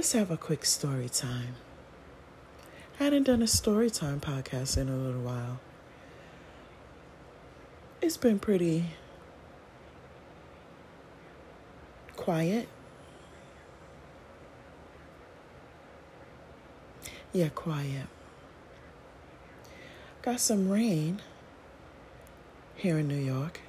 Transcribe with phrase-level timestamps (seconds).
[0.00, 1.56] let's have a quick story time.
[2.98, 5.60] I hadn't done a story time podcast in a little while.
[8.00, 8.86] It's been pretty
[12.16, 12.66] quiet.
[17.34, 18.06] Yeah, quiet.
[20.22, 21.20] Got some rain
[22.74, 23.60] here in New York,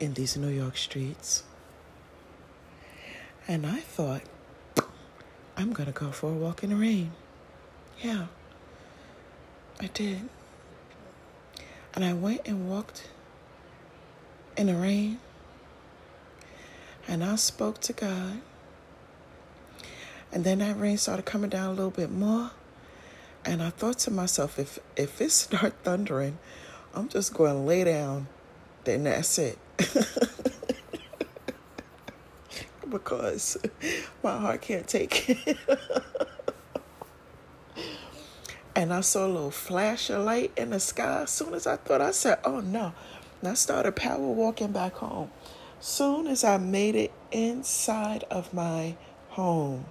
[0.00, 1.44] in these New York streets.
[3.46, 4.22] And I thought,
[5.62, 7.12] I'm going to go for a walk in the rain.
[8.02, 8.26] Yeah,
[9.80, 10.28] I did.
[11.94, 13.08] And I went and walked
[14.56, 15.20] in the rain.
[17.06, 18.40] And I spoke to God.
[20.32, 22.50] And then that rain started coming down a little bit more.
[23.44, 26.40] And I thought to myself, if if it start thundering,
[26.92, 28.26] I'm just going to lay down.
[28.82, 29.58] Then that's it.
[32.92, 33.56] because
[34.22, 35.56] my heart can't take it.
[38.76, 41.22] and I saw a little flash of light in the sky.
[41.22, 42.92] As soon as I thought, I said, oh no.
[43.40, 45.30] And I started power walking back home.
[45.80, 48.94] Soon as I made it inside of my
[49.30, 49.86] home,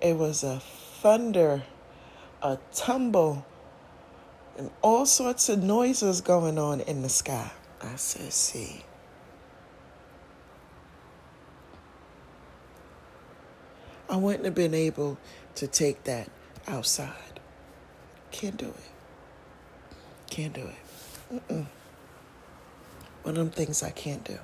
[0.00, 1.62] it was a thunder,
[2.42, 3.46] a tumble,
[4.58, 7.52] and all sorts of noises going on in the sky.
[7.80, 8.84] I said, see.
[14.12, 15.16] I wouldn't have been able
[15.54, 16.28] to take that
[16.68, 17.40] outside.
[18.30, 18.90] Can't do it.
[20.28, 21.34] Can't do it.
[21.48, 21.66] Mm-mm.
[23.22, 24.38] One of them things I can't do.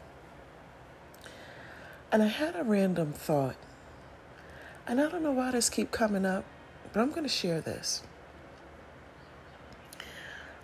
[2.10, 3.56] And I had a random thought.
[4.86, 6.46] And I don't know why this keep coming up,
[6.94, 8.02] but I'm going to share this.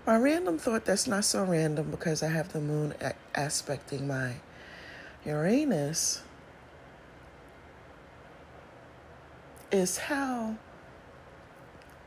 [0.07, 2.95] My random thought that's not so random because I have the moon
[3.35, 4.37] aspecting my
[5.27, 6.23] Uranus
[9.75, 10.57] is how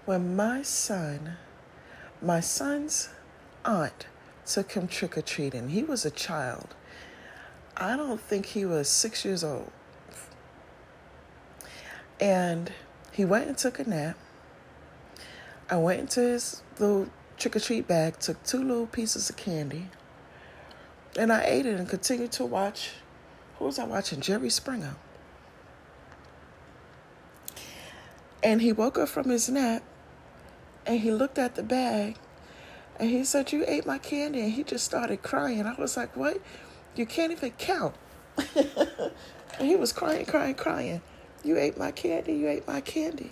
[0.05, 1.33] when my son,
[2.21, 3.09] my son's
[3.65, 4.07] aunt
[4.45, 6.75] took him trick or treating, he was a child.
[7.75, 9.71] I don't think he was six years old.
[12.19, 12.71] And
[13.11, 14.17] he went and took a nap.
[15.69, 19.89] I went into his little trick or treat bag, took two little pieces of candy,
[21.19, 22.91] and I ate it and continued to watch.
[23.59, 24.21] Who was I watching?
[24.21, 24.95] Jerry Springer.
[28.43, 29.83] And he woke up from his nap
[30.85, 32.17] and he looked at the bag
[32.99, 34.41] and he said, You ate my candy.
[34.41, 35.65] And he just started crying.
[35.65, 36.41] I was like, What?
[36.95, 37.95] You can't even count.
[38.55, 39.11] and
[39.59, 41.01] he was crying, crying, crying.
[41.43, 42.33] You ate my candy.
[42.33, 43.31] You ate my candy.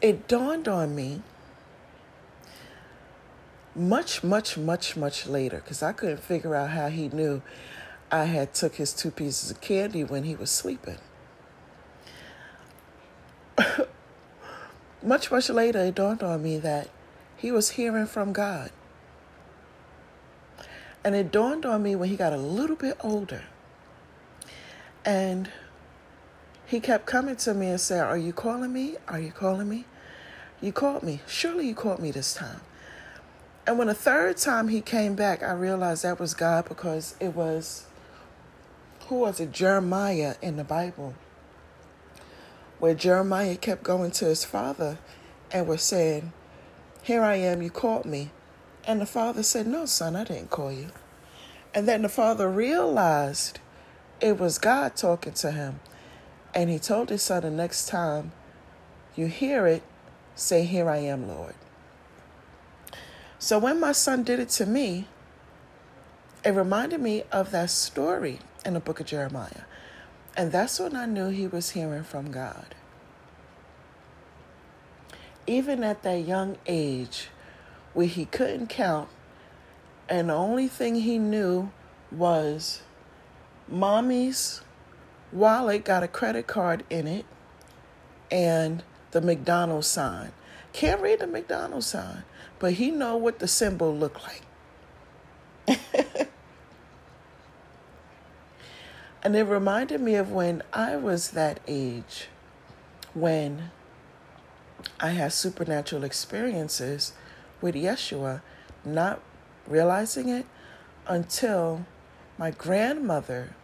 [0.00, 1.22] It dawned on me
[3.74, 7.42] much, much, much, much later because I couldn't figure out how he knew
[8.10, 10.98] I had took his two pieces of candy when he was sleeping.
[15.02, 16.88] much, much later, it dawned on me that
[17.36, 18.70] he was hearing from God.
[21.04, 23.44] And it dawned on me when he got a little bit older.
[25.04, 25.50] And
[26.66, 28.96] he kept coming to me and said, Are you calling me?
[29.06, 29.84] Are you calling me?
[30.60, 31.20] You called me.
[31.26, 32.60] Surely you called me this time.
[33.66, 37.34] And when the third time he came back, I realized that was God because it
[37.34, 37.87] was
[39.08, 39.52] who was it?
[39.52, 41.14] Jeremiah in the Bible,
[42.78, 44.98] where Jeremiah kept going to his father
[45.50, 46.32] and was saying,
[47.02, 48.30] Here I am, you called me.
[48.86, 50.88] And the father said, No, son, I didn't call you.
[51.74, 53.60] And then the father realized
[54.20, 55.80] it was God talking to him.
[56.54, 58.32] And he told his son the next time
[59.16, 59.82] you hear it,
[60.34, 61.54] say, Here I am, Lord.
[63.38, 65.06] So when my son did it to me,
[66.44, 69.62] it reminded me of that story in the book of Jeremiah.
[70.36, 72.74] And that's when I knew he was hearing from God.
[75.46, 77.28] Even at that young age
[77.94, 79.08] where he couldn't count,
[80.08, 81.70] and the only thing he knew
[82.10, 82.82] was
[83.66, 84.62] mommy's
[85.32, 87.26] wallet got a credit card in it
[88.30, 90.32] and the McDonald's sign.
[90.72, 92.24] Can't read the McDonald's sign,
[92.58, 94.22] but he know what the symbol looked
[95.66, 95.78] like.
[99.22, 102.28] And it reminded me of when I was that age,
[103.14, 103.70] when
[105.00, 107.12] I had supernatural experiences
[107.60, 108.42] with Yeshua,
[108.84, 109.20] not
[109.66, 110.46] realizing it
[111.06, 111.84] until
[112.38, 113.54] my grandmother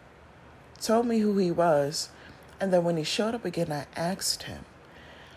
[0.81, 2.09] told me who he was.
[2.59, 4.65] And then when he showed up again, I asked him.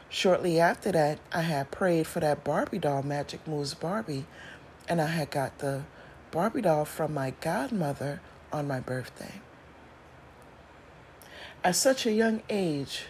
[0.09, 4.27] Shortly after that, I had prayed for that Barbie doll, Magic Moves Barbie,
[4.89, 5.83] and I had got the
[6.31, 8.21] Barbie doll from my godmother
[8.53, 9.41] on my birthday.
[11.65, 13.07] At such a young age,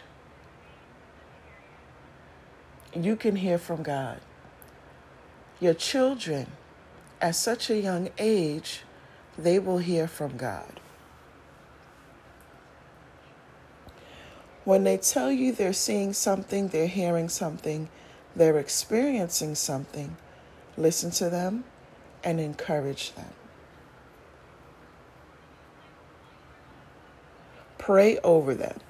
[2.95, 4.21] you can hear from God.
[5.61, 6.47] Your children,
[7.21, 8.83] at such a young age,
[9.37, 10.81] they will hear from God.
[14.65, 17.89] When they tell you they're seeing something, they're hearing something,
[18.35, 20.17] they're experiencing something,
[20.77, 21.65] listen to them
[22.25, 23.38] and encourage them.
[27.89, 28.81] Pray over them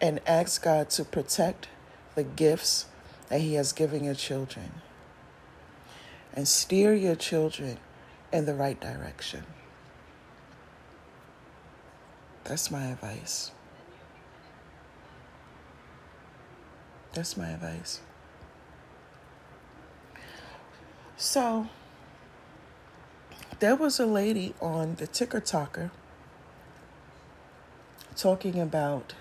[0.00, 1.66] and ask God to protect
[2.14, 2.86] the gifts
[3.28, 4.70] that He has given your children
[6.32, 7.78] and steer your children
[8.32, 9.42] in the right direction.
[12.44, 13.50] That's my advice.
[17.12, 17.98] That's my advice.
[21.16, 21.68] So,
[23.58, 25.90] there was a lady on the Ticker Talker
[28.16, 29.14] talking about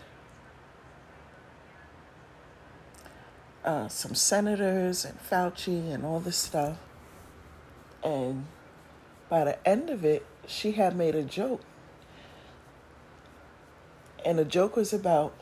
[3.63, 6.77] uh, some senators and Fauci and all this stuff.
[8.03, 8.45] And
[9.29, 11.61] by the end of it, she had made a joke
[14.25, 15.33] and the joke was about,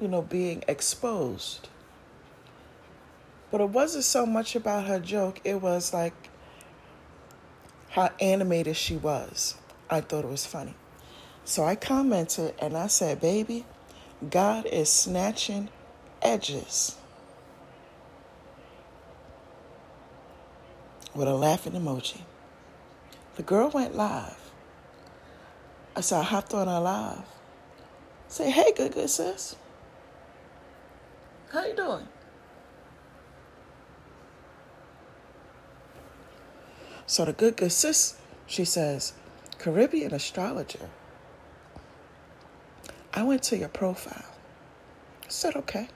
[0.00, 1.68] you know, being exposed.
[3.50, 6.14] But it wasn't so much about her joke, it was like
[7.90, 9.56] how animated she was.
[9.88, 10.74] I thought it was funny.
[11.46, 13.64] So I commented and I said, Baby,
[14.28, 15.68] God is snatching
[16.20, 16.96] edges.
[21.14, 22.22] With a laughing emoji.
[23.36, 24.50] The girl went live.
[25.94, 27.22] I said, I hopped on her live.
[28.26, 29.54] Say, hey, good, good sis.
[31.52, 32.08] How you doing?
[37.06, 39.12] So the good, good sis, she says,
[39.58, 40.90] Caribbean astrologer.
[43.16, 44.26] I went to your profile.
[45.24, 45.88] I said, okay.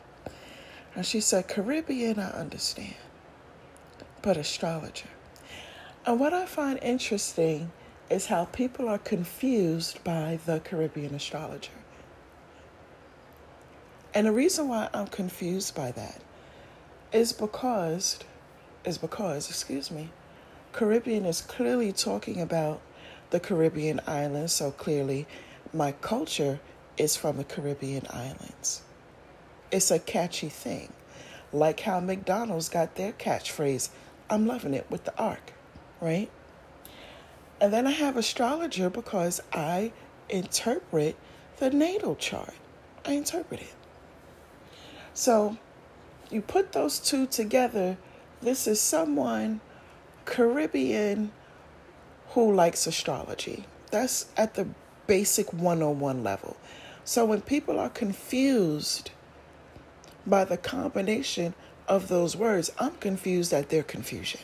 [0.94, 2.94] And she said, Caribbean, I understand,
[4.22, 5.10] but astrologer.
[6.06, 7.70] And what I find interesting
[8.08, 11.70] is how people are confused by the Caribbean astrologer.
[14.14, 16.22] And the reason why I'm confused by that
[17.12, 18.18] is because
[18.82, 20.08] is because, excuse me,
[20.72, 22.80] Caribbean is clearly talking about
[23.28, 25.26] the Caribbean islands, so clearly
[25.74, 26.60] my culture
[26.96, 28.82] is from the Caribbean islands.
[29.70, 30.92] It's a catchy thing.
[31.52, 33.90] Like how McDonald's got their catchphrase,
[34.28, 35.52] I'm loving it with the ark,
[36.00, 36.30] right?
[37.60, 39.92] And then I have astrologer because I
[40.28, 41.16] interpret
[41.58, 42.54] the natal chart.
[43.04, 43.74] I interpret it.
[45.14, 45.58] So
[46.30, 47.98] you put those two together.
[48.40, 49.60] This is someone
[50.24, 51.32] Caribbean
[52.30, 53.64] who likes astrology.
[53.90, 54.68] That's at the
[55.10, 56.56] basic 101 level.
[57.02, 59.10] So when people are confused
[60.24, 61.52] by the combination
[61.88, 64.42] of those words, I'm confused at their confusion.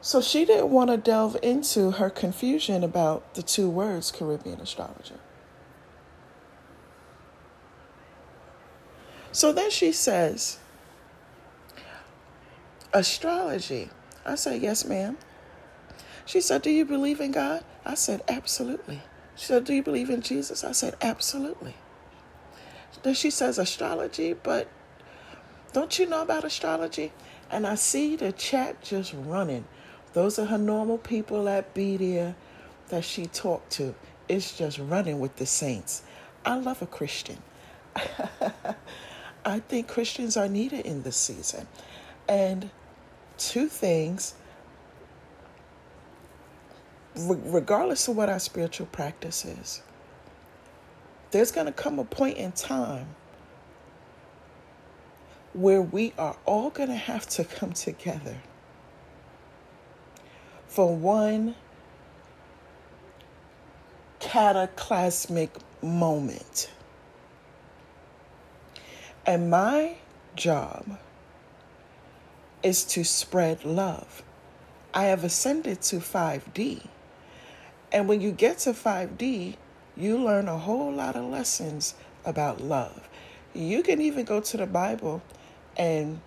[0.00, 5.20] So she didn't want to delve into her confusion about the two words Caribbean astrologer.
[9.30, 10.58] So then she says,
[12.92, 13.90] Astrology.
[14.24, 15.18] I say, Yes, ma'am.
[16.26, 17.64] She said, Do you believe in God?
[17.84, 19.02] I said, Absolutely.
[19.36, 20.64] She said, Do you believe in Jesus?
[20.64, 21.74] I said, Absolutely.
[23.02, 24.68] Then she says, Astrology, but
[25.72, 27.12] don't you know about astrology?
[27.50, 29.66] And I see the chat just running.
[30.14, 32.34] Those are her normal people at Bedia
[32.88, 33.94] that she talked to.
[34.28, 36.02] It's just running with the saints.
[36.44, 37.36] I love a Christian.
[39.44, 41.68] I think Christians are needed in this season.
[42.28, 42.70] And
[43.36, 44.34] two things,
[47.16, 49.82] regardless of what our spiritual practice is,
[51.30, 53.08] there's going to come a point in time
[55.52, 58.36] where we are all going to have to come together
[60.66, 61.54] for one
[64.20, 65.50] cataclysmic
[65.82, 66.70] moment.
[69.24, 69.96] And my
[70.34, 70.98] job
[72.62, 74.22] is to spread love.
[74.92, 76.86] I have ascended to 5D.
[77.96, 79.56] And when you get to 5D,
[79.96, 81.94] you learn a whole lot of lessons
[82.26, 83.08] about love.
[83.54, 85.22] You can even go to the Bible
[85.78, 86.20] and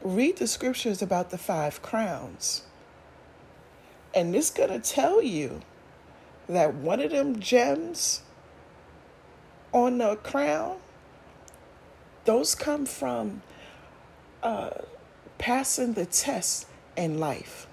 [0.00, 2.62] read the scriptures about the five crowns.
[4.14, 5.60] And it's going to tell you
[6.48, 8.22] that one of them gems
[9.72, 10.78] on the crown
[12.24, 13.42] those come from
[14.42, 14.70] uh,
[15.36, 17.66] passing the test in life.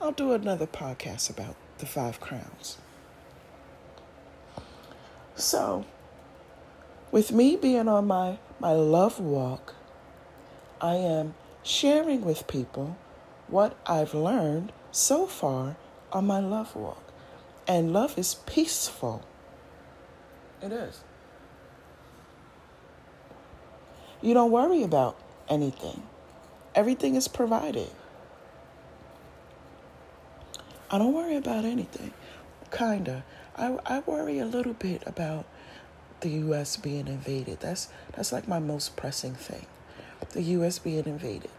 [0.00, 2.78] I'll do another podcast about the five crowns.
[5.34, 5.84] So,
[7.10, 9.74] with me being on my, my love walk,
[10.80, 12.96] I am sharing with people
[13.48, 15.76] what I've learned so far
[16.12, 17.02] on my love walk.
[17.66, 19.24] And love is peaceful.
[20.62, 21.02] It is.
[24.22, 26.04] You don't worry about anything,
[26.74, 27.90] everything is provided.
[30.90, 32.12] I don't worry about anything.
[32.70, 33.24] Kinda.
[33.56, 35.46] I, I worry a little bit about
[36.20, 37.60] the US being invaded.
[37.60, 39.66] That's that's like my most pressing thing.
[40.32, 41.50] The US being invaded.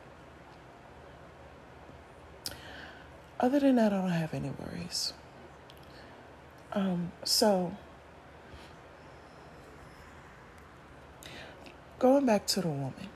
[3.39, 5.13] Other than that, I don't have any worries.
[6.73, 7.75] Um, so
[11.99, 13.09] going back to the woman.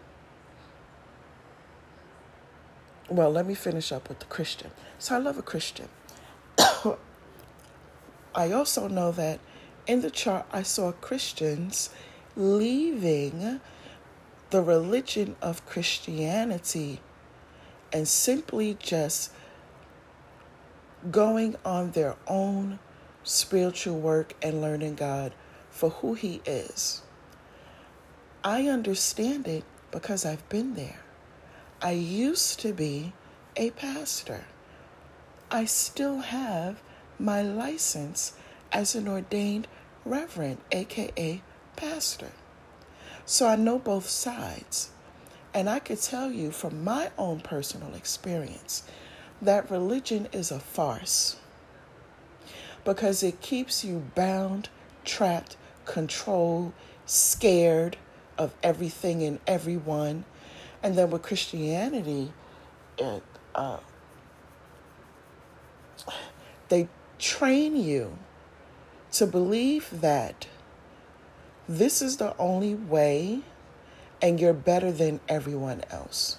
[3.09, 4.71] Well, let me finish up with the Christian.
[4.97, 5.89] So I love a Christian.
[8.35, 9.39] I also know that
[9.87, 11.89] in the chart I saw Christians
[12.35, 13.59] leaving
[14.49, 16.99] the religion of Christianity
[17.91, 19.31] and simply just
[21.11, 22.79] going on their own
[23.23, 25.33] spiritual work and learning God
[25.69, 27.01] for who He is.
[28.43, 30.99] I understand it because I've been there.
[31.81, 33.13] I used to be
[33.55, 34.45] a pastor.
[35.53, 36.81] I still have
[37.19, 38.33] my license
[38.71, 39.67] as an ordained
[40.03, 41.43] reverend, aka
[41.75, 42.31] pastor.
[43.23, 44.89] So I know both sides.
[45.53, 48.81] And I could tell you from my own personal experience
[49.43, 51.35] that religion is a farce
[52.83, 54.69] because it keeps you bound,
[55.05, 55.55] trapped,
[55.85, 56.73] controlled,
[57.05, 57.95] scared
[58.39, 60.25] of everything and everyone.
[60.81, 62.33] And then with Christianity,
[62.97, 63.21] it,
[63.53, 63.77] uh,
[66.69, 66.87] they
[67.19, 68.17] train you
[69.13, 70.47] to believe that
[71.67, 73.41] this is the only way
[74.21, 76.37] and you're better than everyone else.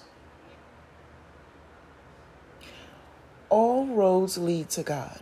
[3.49, 5.19] All roads lead to God.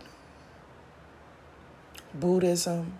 [2.14, 2.98] Buddhism,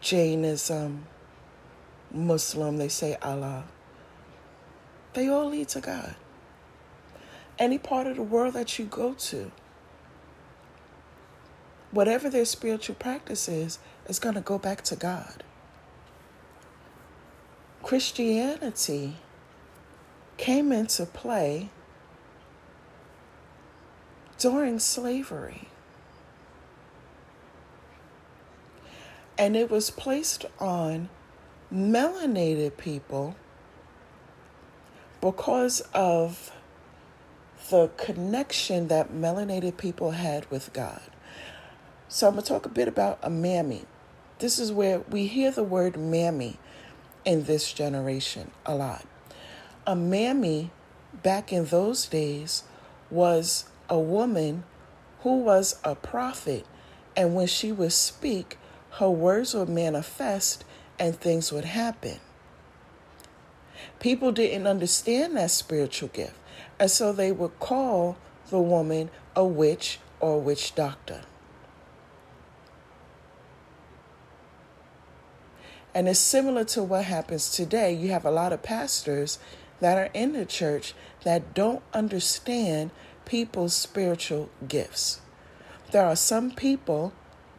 [0.00, 1.06] Jainism,
[2.12, 3.64] Muslim, they say Allah.
[5.14, 6.14] They all lead to God.
[7.58, 9.52] Any part of the world that you go to,
[11.90, 15.44] whatever their spiritual practice is, is going to go back to God.
[17.82, 19.16] Christianity
[20.36, 21.68] came into play
[24.38, 25.68] during slavery.
[29.38, 31.08] And it was placed on
[31.72, 33.36] melanated people
[35.20, 36.52] because of
[37.70, 41.00] the connection that melanated people had with God.
[42.08, 43.84] So I'm going to talk a bit about a mammy.
[44.38, 46.58] This is where we hear the word mammy
[47.24, 49.06] in this generation a lot.
[49.86, 50.70] A mammy
[51.22, 52.64] back in those days
[53.10, 54.64] was a woman
[55.20, 56.66] who was a prophet,
[57.16, 58.58] and when she would speak,
[58.92, 60.64] her words would manifest
[60.98, 62.18] and things would happen.
[64.00, 66.36] People didn't understand that spiritual gift,
[66.84, 68.14] and so they would call
[68.50, 71.22] the woman a witch or witch doctor.
[75.94, 77.94] And it's similar to what happens today.
[77.94, 79.38] You have a lot of pastors
[79.80, 82.90] that are in the church that don't understand
[83.24, 85.22] people's spiritual gifts.
[85.90, 87.14] There are some people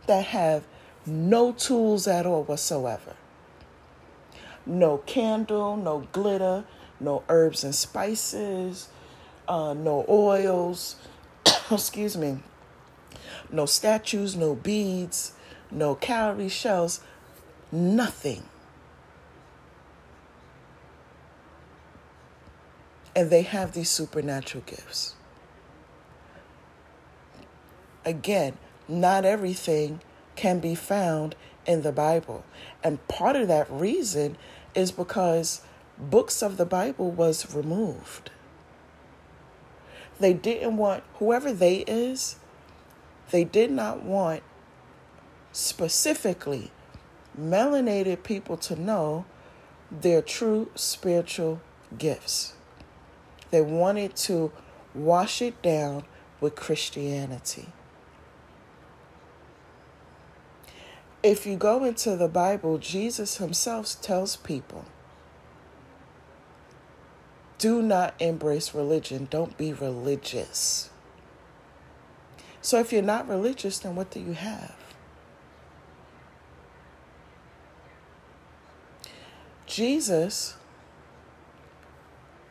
[0.05, 0.67] that have
[1.03, 3.15] no tools at all whatsoever.
[4.67, 6.65] No candle, no glitter,
[6.99, 8.89] no herbs and spices,
[9.47, 10.95] uh, no oils,
[11.71, 12.39] excuse me,
[13.51, 15.33] no statues, no beads,
[15.71, 17.01] no cowrie shells
[17.71, 18.43] nothing.
[23.15, 25.15] And they have these supernatural gifts.
[28.03, 30.01] Again, not everything
[30.35, 31.35] can be found
[31.65, 32.43] in the Bible.
[32.83, 34.37] And part of that reason
[34.75, 35.61] is because
[35.97, 38.31] books of the Bible was removed.
[40.19, 42.37] They didn't want whoever they is,
[43.31, 44.43] they did not want
[45.51, 46.71] specifically
[47.39, 49.25] melanated people to know
[49.91, 51.61] their true spiritual
[51.97, 52.53] gifts.
[53.51, 54.51] They wanted to
[54.93, 56.03] wash it down
[56.39, 57.67] with Christianity.
[61.23, 64.85] If you go into the Bible, Jesus himself tells people
[67.57, 69.27] do not embrace religion.
[69.29, 70.89] Don't be religious.
[72.61, 74.75] So if you're not religious, then what do you have?
[79.67, 80.55] Jesus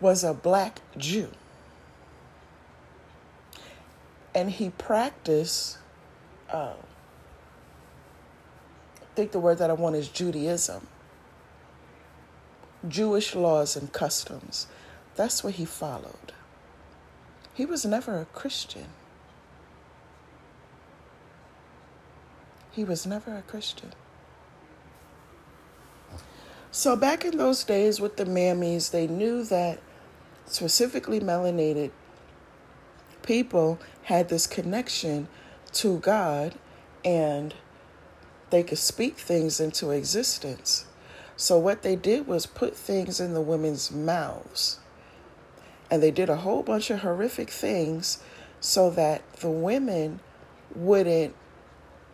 [0.00, 1.30] was a black Jew.
[4.34, 5.78] And he practiced,
[6.50, 6.75] uh,
[9.00, 10.87] I think the word that I want is Judaism.
[12.87, 14.66] Jewish laws and customs.
[15.16, 16.33] That's what he followed.
[17.54, 18.87] He was never a Christian.
[22.73, 23.92] He was never a Christian.
[26.73, 29.78] So, back in those days with the mammies, they knew that
[30.47, 31.92] specifically melanated
[33.23, 35.28] people had this connection
[35.73, 36.56] to God
[37.04, 37.54] and
[38.50, 40.87] they could speak things into existence.
[41.37, 44.80] So, what they did was put things in the women's mouths.
[45.91, 48.23] And they did a whole bunch of horrific things
[48.61, 50.21] so that the women
[50.75, 51.35] wouldn't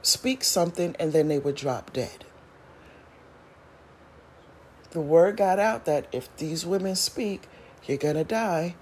[0.02, 2.24] speak something and then they would drop dead
[4.90, 7.42] the word got out that if these women speak,
[7.86, 8.74] you're going to die.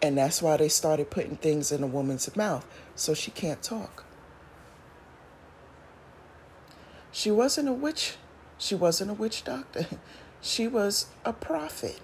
[0.00, 4.04] And that's why they started putting things in a woman's mouth so she can't talk.
[7.10, 8.16] She wasn't a witch.
[8.58, 9.86] She wasn't a witch doctor.
[10.46, 12.02] She was a prophet.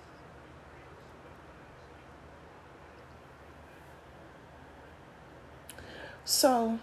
[6.30, 6.78] So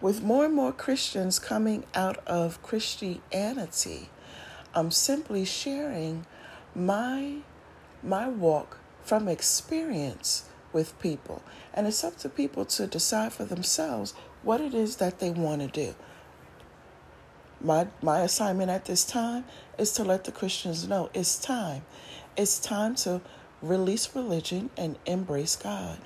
[0.00, 4.10] with more and more Christians coming out of Christianity,
[4.74, 6.26] I'm simply sharing
[6.74, 7.36] my
[8.02, 11.44] my walk from experience with people.
[11.72, 14.12] And it's up to people to decide for themselves
[14.42, 15.94] what it is that they want to do.
[17.60, 19.44] My my assignment at this time
[19.78, 21.82] is to let the Christians know it's time.
[22.36, 23.20] It's time to
[23.62, 25.98] release religion and embrace God.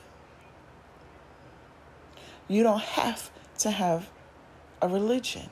[2.48, 4.10] You don't have to have
[4.80, 5.50] a religion.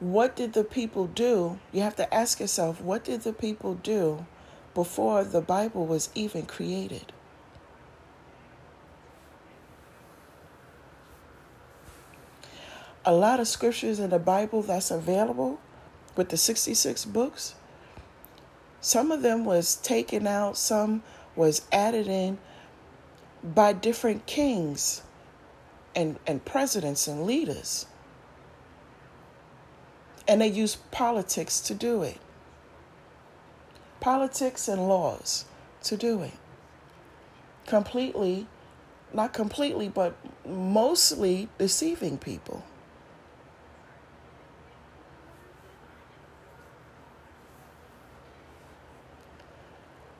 [0.00, 1.58] What did the people do?
[1.72, 4.26] You have to ask yourself, what did the people do
[4.74, 7.12] before the Bible was even created?
[13.04, 15.58] A lot of scriptures in the Bible that's available
[16.14, 17.54] with the 66 books,
[18.80, 21.02] some of them was taken out, some
[21.34, 22.38] was added in
[23.42, 25.02] by different kings
[25.94, 27.86] and, and presidents and leaders.
[30.26, 32.18] And they use politics to do it.
[34.00, 35.44] Politics and laws
[35.84, 36.34] to do it.
[37.66, 38.46] Completely,
[39.12, 40.14] not completely, but
[40.46, 42.62] mostly deceiving people.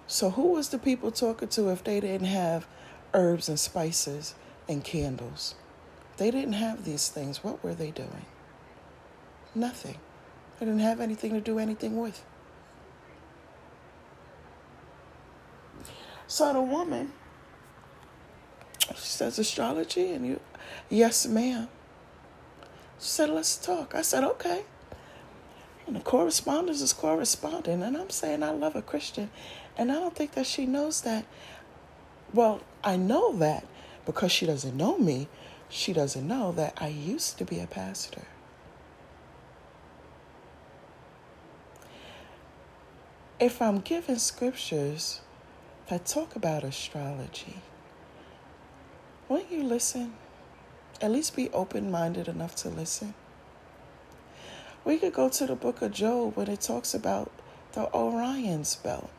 [0.06, 2.66] So, who was the people talking to if they didn't have
[3.14, 4.34] herbs and spices
[4.68, 5.54] and candles.
[6.16, 7.44] They didn't have these things.
[7.44, 8.26] What were they doing?
[9.54, 9.98] Nothing.
[10.58, 12.24] They didn't have anything to do anything with.
[16.26, 17.12] So the woman,
[18.88, 20.12] she says, astrology?
[20.12, 20.40] And you,
[20.90, 21.68] yes, ma'am.
[22.98, 23.94] She said, let's talk.
[23.94, 24.64] I said, okay.
[25.86, 27.82] And the correspondence is corresponding.
[27.82, 29.30] And I'm saying I love a Christian.
[29.76, 31.24] And I don't think that she knows that.
[32.32, 33.66] Well, I know that
[34.04, 35.28] because she doesn't know me,
[35.68, 38.22] she doesn't know that I used to be a pastor.
[43.40, 45.20] If I'm given scriptures
[45.88, 47.62] that talk about astrology,
[49.28, 50.14] won't you listen?
[51.00, 53.14] At least be open minded enough to listen.
[54.84, 57.30] We could go to the book of Job when it talks about
[57.72, 59.10] the Orion's belt.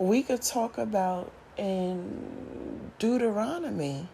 [0.00, 4.08] We could talk about in Deuteronomy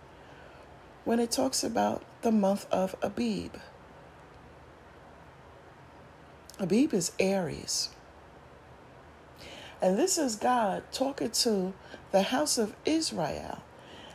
[1.04, 3.52] when it talks about the month of Abib.
[6.58, 7.90] Abib is Aries.
[9.80, 11.72] And this is God talking to
[12.10, 13.62] the house of Israel,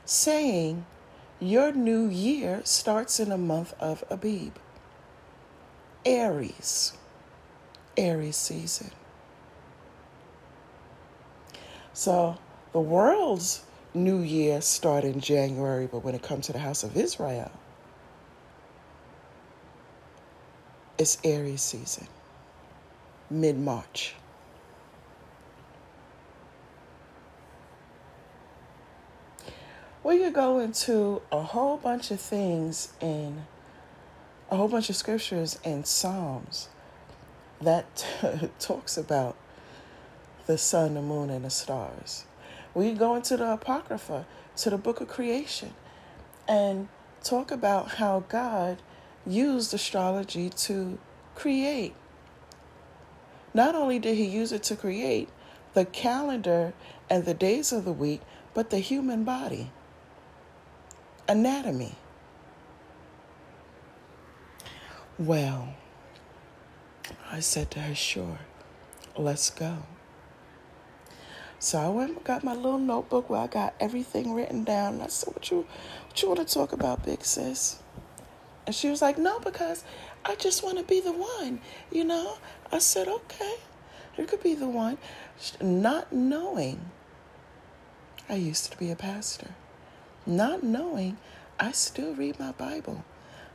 [0.03, 0.85] saying,
[1.39, 4.57] Your new year starts in the month of Abib.
[6.05, 6.93] Aries,
[7.95, 8.91] Aries season.
[12.01, 12.35] So
[12.73, 13.61] the world's
[13.93, 17.51] new year start in January, but when it comes to the house of Israel,
[20.97, 22.07] it's Aries season,
[23.29, 24.15] mid March.
[30.03, 33.45] We could go into a whole bunch of things in
[34.49, 36.69] a whole bunch of scriptures and Psalms
[37.61, 38.03] that
[38.59, 39.35] talks about
[40.47, 42.25] the sun, the moon, and the stars.
[42.73, 44.25] We go into the Apocrypha,
[44.57, 45.73] to the book of creation,
[46.47, 46.87] and
[47.23, 48.81] talk about how God
[49.25, 50.97] used astrology to
[51.35, 51.93] create.
[53.53, 55.29] Not only did he use it to create
[55.73, 56.73] the calendar
[57.09, 58.21] and the days of the week,
[58.53, 59.71] but the human body,
[61.27, 61.95] anatomy.
[65.17, 65.75] Well,
[67.29, 68.39] I said to her, sure,
[69.15, 69.83] let's go.
[71.61, 74.95] So I went and got my little notebook where I got everything written down.
[74.95, 75.67] And I said, What you
[76.07, 77.77] what you want to talk about, big sis?
[78.65, 79.83] And she was like, No, because
[80.25, 82.39] I just want to be the one, you know?
[82.71, 83.57] I said, Okay,
[84.17, 84.97] you could be the one.
[85.61, 86.89] Not knowing
[88.27, 89.51] I used to be a pastor.
[90.25, 91.17] Not knowing
[91.59, 93.05] I still read my Bible.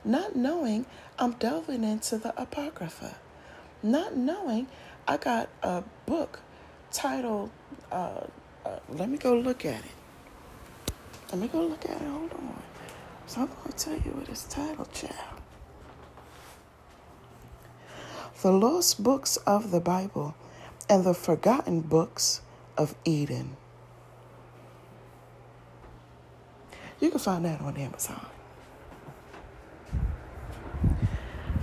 [0.04, 0.86] Not knowing
[1.18, 3.16] I'm delving into the Apocrypha.
[3.82, 4.68] Not knowing
[5.08, 6.38] I got a book
[6.92, 7.50] titled,
[7.90, 8.26] uh,
[8.64, 9.90] uh, let me go look at it.
[11.30, 12.08] Let me go look at it.
[12.08, 12.62] Hold on.
[13.26, 15.12] So I'm going to tell you what it's titled, child.
[18.42, 20.36] The Lost Books of the Bible
[20.88, 22.42] and the Forgotten Books
[22.76, 23.56] of Eden.
[27.00, 28.26] You can find that on Amazon.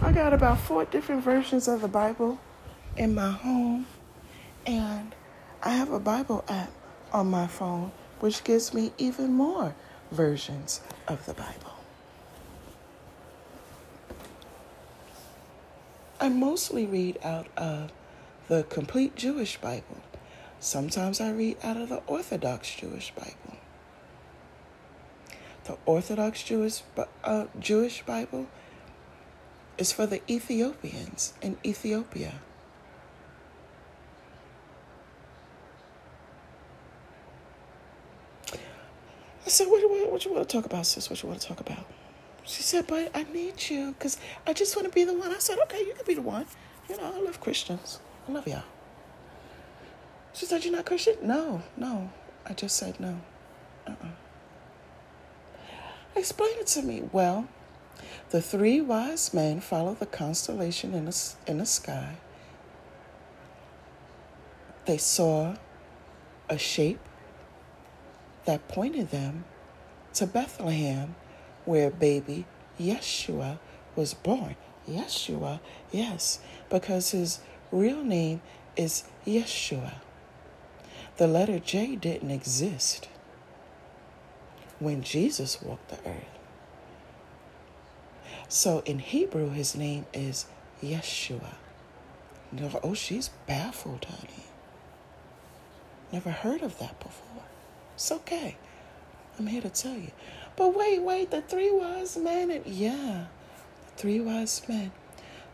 [0.01, 2.39] I got about four different versions of the Bible
[2.97, 3.85] in my home,
[4.65, 5.15] and
[5.65, 6.71] I have a Bible app
[7.13, 9.73] on my phone which gives me even more
[10.11, 11.75] versions of the Bible.
[16.19, 17.93] I mostly read out of
[18.49, 20.01] the complete Jewish Bible.
[20.59, 23.57] Sometimes I read out of the Orthodox Jewish Bible.
[25.63, 26.81] The Orthodox Jewish,
[27.23, 28.47] uh, Jewish Bible
[29.77, 32.41] is for the Ethiopians in Ethiopia.
[39.45, 39.67] I said,
[40.13, 41.09] what, you want to talk about, sis?
[41.09, 41.85] What you want to talk about?
[42.43, 45.31] She said, but I need you because I just want to be the one.
[45.31, 46.45] I said, okay, you can be the one.
[46.87, 47.99] You know, I love Christians.
[48.27, 48.63] I love y'all.
[50.33, 51.15] She said, you're not Christian?
[51.23, 52.11] No, no.
[52.45, 53.21] I just said no.
[53.87, 54.09] Uh-uh.
[56.15, 57.09] Explain it to me.
[57.11, 57.47] Well,
[58.29, 62.17] the three wise men followed the constellation in the, in the sky.
[64.85, 65.55] They saw
[66.49, 66.99] a shape
[68.45, 69.45] that pointed them
[70.13, 71.15] to Bethlehem,
[71.65, 72.45] where baby
[72.79, 73.59] Yeshua
[73.95, 74.55] was born.
[74.87, 75.59] Yeshua,
[75.91, 77.39] yes, because his
[77.71, 78.41] real name
[78.75, 79.95] is Yeshua.
[81.17, 83.07] The letter J didn't exist
[84.79, 86.25] when Jesus walked the earth.
[88.49, 90.45] So in Hebrew, his name is
[90.81, 91.55] Yeshua.
[92.83, 94.45] Oh, she's baffled, honey.
[96.11, 97.43] Never heard of that before.
[97.95, 98.57] It's okay.
[99.37, 100.11] I'm here to tell you.
[100.55, 103.25] But wait, wait, the three wise men, and yeah,
[103.87, 104.91] the three wise men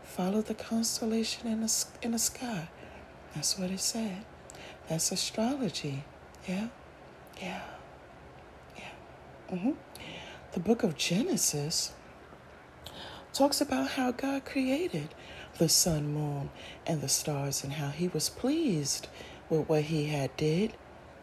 [0.02, 2.68] followed the constellation in the, in the sky.
[3.34, 4.24] That's what it said.
[4.88, 6.04] That's astrology.
[6.46, 6.68] Yeah,
[7.40, 7.62] yeah,
[8.76, 8.90] yeah.
[9.50, 9.72] Mm-hmm.
[10.52, 11.92] The book of Genesis
[13.32, 15.08] talks about how God created
[15.58, 16.50] the sun, moon,
[16.86, 19.08] and the stars, and how He was pleased
[19.48, 20.74] with what He had did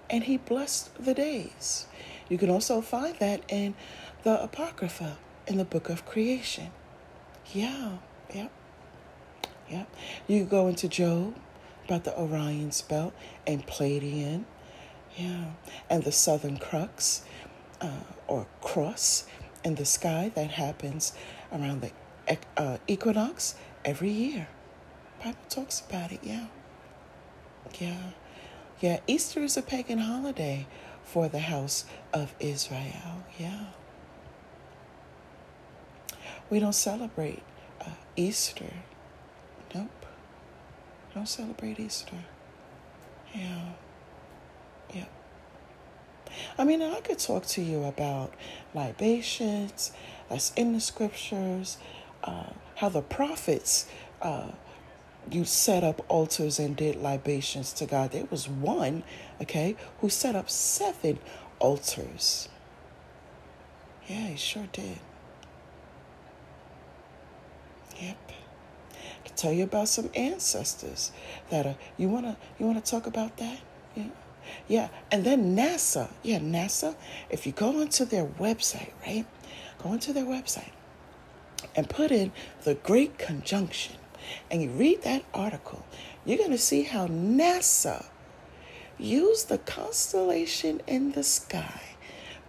[0.09, 1.85] and he blessed the days.
[2.29, 3.75] You can also find that in
[4.23, 6.71] the Apocrypha in the book of creation.
[7.53, 7.97] Yeah,
[8.33, 8.51] yep,
[9.69, 9.89] yep.
[10.27, 11.35] You go into Job
[11.85, 13.13] about the Orion's belt
[13.45, 14.43] and Pleiadian,
[15.15, 15.51] yeah,
[15.89, 17.23] and the southern crux
[17.79, 19.25] uh, or cross
[19.63, 21.13] in the sky that happens
[21.51, 24.49] around the uh, equinox every year.
[25.23, 26.47] Bible talks about it, yeah,
[27.79, 28.11] yeah.
[28.79, 30.67] Yeah, Easter is a pagan holiday
[31.07, 33.23] for the house of Israel.
[33.39, 33.67] Yeah.
[36.49, 37.43] We don't celebrate
[37.79, 38.73] uh, Easter.
[39.73, 40.05] Nope.
[41.15, 42.17] Don't celebrate Easter.
[43.33, 43.69] Yeah.
[44.93, 45.05] Yeah.
[46.57, 48.33] I mean, I could talk to you about
[48.73, 49.93] libations,
[50.29, 51.77] that's in the scriptures,
[52.23, 53.87] uh, how the prophets
[54.21, 54.49] uh,
[55.31, 58.11] you set up altars and did libations to God.
[58.11, 59.03] There was one,
[59.41, 61.19] okay, who set up seven
[61.59, 62.49] altars.
[64.07, 64.99] Yeah, he sure did.
[68.01, 68.17] Yep.
[68.93, 71.11] I can tell you about some ancestors
[71.49, 73.59] that are you wanna you wanna talk about that?
[73.95, 74.05] Yeah.
[74.67, 74.89] Yeah.
[75.11, 76.09] And then NASA.
[76.23, 76.95] Yeah, NASA.
[77.29, 79.25] If you go onto their website, right?
[79.83, 80.71] Go onto their website.
[81.75, 82.31] and put in
[82.63, 83.95] the Great Conjunction
[84.49, 85.85] and you read that article,
[86.25, 88.05] you're going to see how NASA
[88.97, 91.81] used the constellation in the sky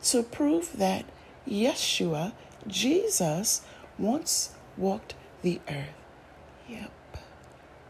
[0.03, 1.05] to prove that
[1.47, 2.33] Yeshua,
[2.67, 3.63] Jesus,
[3.99, 5.95] once walked the earth.
[6.69, 6.91] Yep,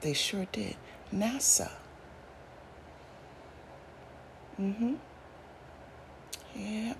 [0.01, 0.77] they sure did.
[1.13, 1.71] NASA.
[4.61, 4.95] Mm-hmm.
[6.57, 6.99] Yep.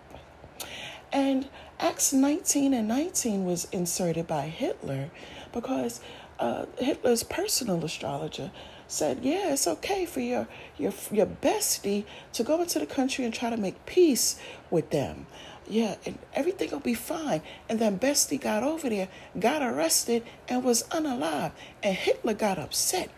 [1.13, 1.49] And
[1.81, 5.11] Acts 19 and 19 was inserted by Hitler
[5.53, 6.01] because
[6.39, 8.51] uh, Hitler's personal astrologer
[8.87, 13.35] said, "Yeah, it's okay for your your your bestie to go into the country and
[13.35, 14.39] try to make peace
[14.71, 15.27] with them.
[15.69, 20.65] Yeah, and everything will be fine." And then bestie got over there, got arrested, and
[20.65, 21.53] was unalive.
[21.83, 23.11] And Hitler got upset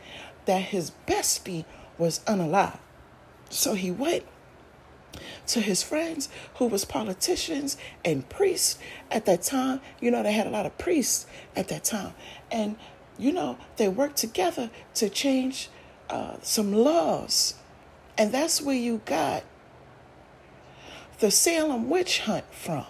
[0.47, 1.65] that his bestie
[1.99, 2.79] was unalive,
[3.51, 4.25] so he went
[5.47, 8.79] to his friends who was politicians and priests
[9.11, 12.15] at that time you know they had a lot of priests at that time
[12.51, 12.77] and
[13.21, 15.69] you know, they work together to change
[16.09, 17.55] uh, some laws.
[18.17, 19.45] And that's where you got
[21.21, 22.87] the Salem witch hunt from.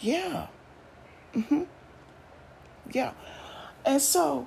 [0.00, 0.46] Yeah.
[1.34, 1.64] Mm-hmm.
[2.90, 3.12] Yeah.
[3.84, 4.46] And so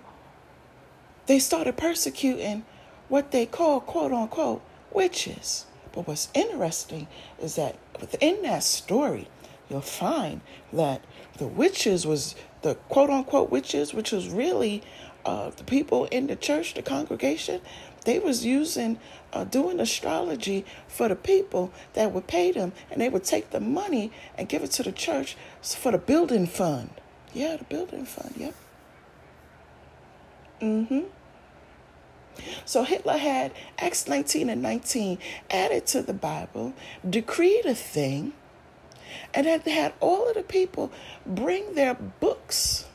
[1.27, 2.65] they started persecuting
[3.07, 5.65] what they call, quote unquote, witches.
[5.93, 7.07] But what's interesting
[7.39, 9.27] is that within that story,
[9.69, 10.41] you'll find
[10.73, 11.01] that
[11.38, 12.36] the witches was
[12.67, 14.84] the quote unquote witches, which was really
[15.25, 17.62] uh, the people in the church, the congregation,
[18.03, 18.99] they was using
[19.32, 23.60] uh, doing astrology for the people that would pay them, and they would take the
[23.62, 26.89] money and give it to the church for the building fund.
[27.34, 28.34] Yeah, the building fund.
[28.36, 28.56] Yep.
[30.62, 31.01] Mm-hmm.
[32.65, 36.73] So Hitler had Acts 19 and 19 added to the Bible,
[37.10, 38.34] decreed a thing,
[39.34, 40.91] and had had all of the people
[41.26, 42.86] bring their books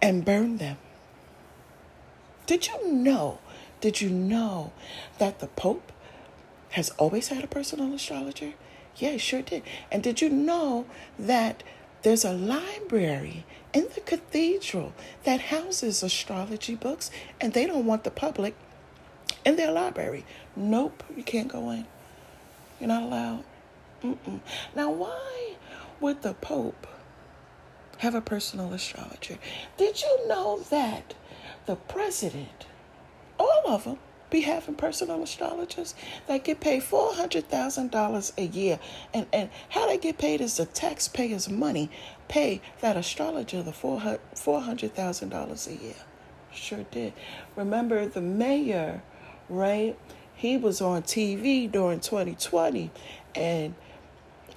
[0.00, 0.78] and burn them.
[2.46, 3.38] Did you know?
[3.80, 4.72] Did you know
[5.18, 5.92] that the Pope
[6.70, 8.52] has always had a personal astrologer?
[8.96, 9.62] Yeah, sure did.
[9.90, 10.86] And did you know
[11.18, 11.62] that
[12.02, 14.92] there's a library in the cathedral
[15.24, 18.54] that houses astrology books and they don't want the public
[19.44, 20.24] in their library?
[20.54, 21.86] Nope, you can't go in.
[22.80, 23.44] You're not allowed.
[24.02, 24.40] Mm-mm.
[24.74, 25.54] Now, why
[26.00, 26.86] would the Pope
[27.98, 29.38] have a personal astrologer?
[29.78, 31.14] Did you know that
[31.64, 32.66] the president,
[33.38, 35.94] all of them, be having personal astrologers
[36.26, 38.78] that get paid four hundred thousand dollars a year,
[39.14, 41.90] and and how they get paid is the taxpayers' money
[42.28, 44.00] pay that astrologer the four
[44.60, 45.94] hundred thousand dollars a year.
[46.52, 47.12] Sure did.
[47.54, 49.02] Remember the mayor,
[49.48, 49.96] right?
[50.46, 52.90] He was on TV during 2020
[53.34, 53.74] and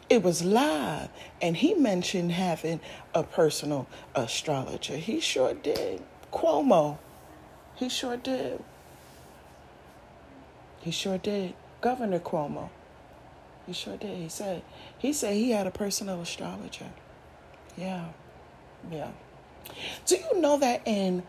[0.09, 1.09] it was live
[1.41, 2.79] and he mentioned having
[3.13, 4.97] a personal astrologer.
[4.97, 6.01] He sure did.
[6.31, 6.97] Cuomo,
[7.75, 8.63] he sure did.
[10.81, 11.53] He sure did.
[11.81, 12.69] Governor Cuomo,
[13.65, 14.17] he sure did.
[14.17, 14.61] He said
[14.97, 16.91] he said he had a personal astrologer.
[17.77, 18.05] Yeah,
[18.91, 19.11] yeah.
[20.05, 21.23] Do you know that in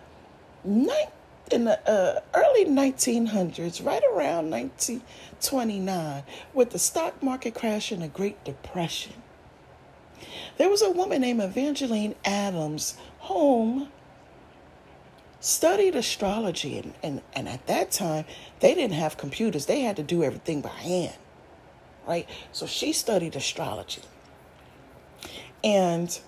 [0.64, 1.06] 19
[1.52, 6.22] in the uh, early 1900s, right around 1929,
[6.54, 9.14] with the stock market crash and the Great Depression,
[10.58, 13.88] there was a woman named Evangeline Adams whom
[15.40, 16.78] studied astrology.
[16.78, 18.26] And, and, and at that time,
[18.60, 21.16] they didn't have computers, they had to do everything by hand,
[22.06, 22.28] right?
[22.52, 24.02] So she studied astrology.
[25.64, 26.18] And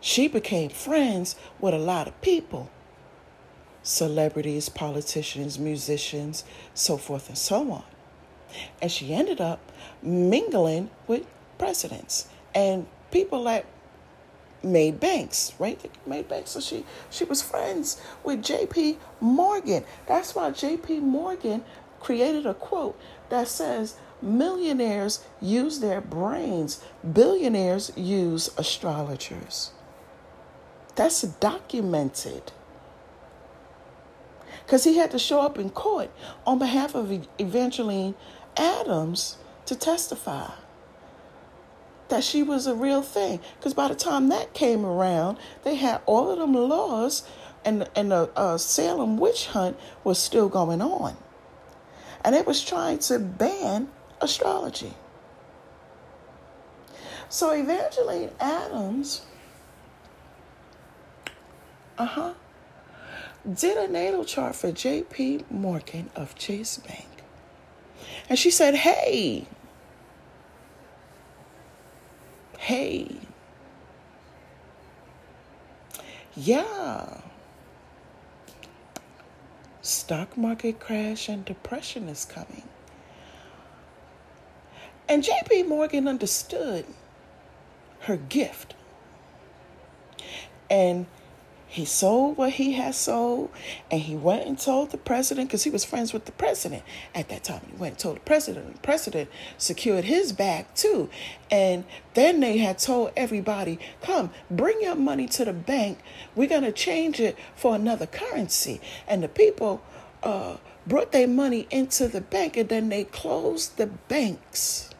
[0.00, 2.70] she became friends with a lot of people
[3.82, 7.84] celebrities, politicians, musicians, so forth and so on.
[8.82, 9.60] And she ended up
[10.02, 11.26] mingling with
[11.58, 13.64] presidents and people that
[14.62, 15.78] made banks, right?
[15.80, 16.50] They made banks.
[16.50, 18.98] So she she was friends with J.P.
[19.20, 19.84] Morgan.
[20.06, 21.00] That's why J.P.
[21.00, 21.64] Morgan
[22.00, 26.82] created a quote that says, "Millionaires use their brains.
[27.12, 29.72] Billionaires use astrologers."
[30.96, 32.52] That's documented
[34.70, 36.08] because he had to show up in court
[36.46, 38.14] on behalf of Evangeline
[38.56, 40.48] Adams to testify
[42.08, 43.40] that she was a real thing.
[43.58, 47.24] Because by the time that came around, they had all of them laws,
[47.64, 51.16] and and the uh, Salem witch hunt was still going on,
[52.24, 53.88] and it was trying to ban
[54.20, 54.94] astrology.
[57.28, 59.22] So Evangeline Adams,
[61.98, 62.34] uh huh
[63.52, 65.44] did a natal chart for J.P.
[65.50, 67.06] Morgan of Chase Bank.
[68.28, 69.46] And she said, Hey,
[72.58, 73.20] hey,
[76.36, 77.20] Yeah.
[79.82, 82.62] Stock market crash and depression is coming.
[85.08, 86.86] And JP Morgan understood
[88.00, 88.74] her gift.
[90.70, 91.06] And
[91.70, 93.48] he sold what he had sold,
[93.92, 96.82] and he went and told the president because he was friends with the president
[97.14, 97.60] at that time.
[97.70, 101.08] He went and told the president, and the president secured his bag too.
[101.48, 106.00] And then they had told everybody, Come, bring your money to the bank.
[106.34, 108.80] We're going to change it for another currency.
[109.06, 109.80] And the people
[110.24, 110.56] uh,
[110.88, 114.90] brought their money into the bank, and then they closed the banks,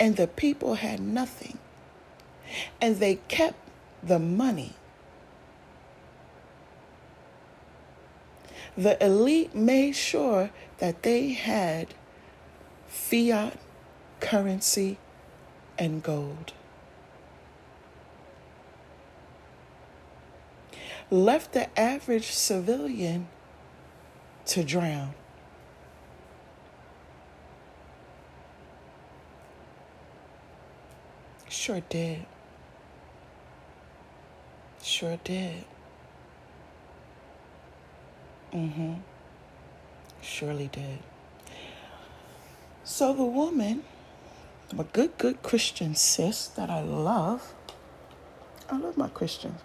[0.00, 1.58] and the people had nothing.
[2.80, 3.58] And they kept
[4.02, 4.76] the money
[8.76, 11.94] the elite made sure that they had
[12.88, 13.58] fiat
[14.20, 14.98] currency
[15.78, 16.52] and gold.
[21.10, 23.28] Left the average civilian
[24.46, 25.14] to drown.
[31.48, 32.26] Sure did.
[34.82, 35.64] Sure did.
[38.54, 38.94] Mm-hmm.
[40.22, 41.00] Surely did.
[42.84, 43.82] So the woman,
[44.78, 47.52] a good, good Christian sis that I love,
[48.70, 49.60] I love my Christians.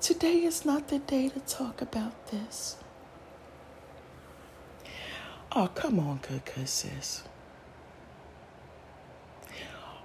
[0.00, 2.76] Today is not the day to talk about this.
[5.54, 7.24] Oh, come on, good, good sis.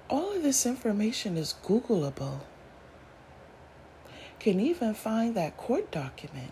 [0.10, 2.42] All of this information is Googleable
[4.44, 6.52] can even find that court document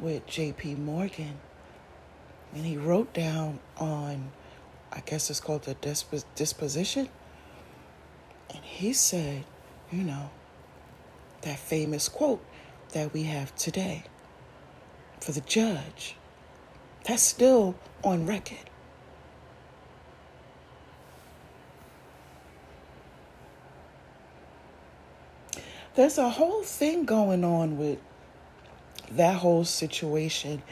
[0.00, 0.74] with J.P.
[0.74, 1.38] Morgan.
[2.52, 4.32] And he wrote down on,
[4.92, 7.08] I guess it's called the disp- disposition.
[8.52, 9.44] And he said,
[9.92, 10.30] you know,
[11.42, 12.44] that famous quote
[12.94, 14.02] that we have today
[15.20, 16.16] for the judge.
[17.04, 18.70] That's still on record.
[25.98, 27.98] There's a whole thing going on with
[29.10, 30.62] that whole situation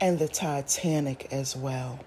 [0.00, 1.98] and the Titanic as well.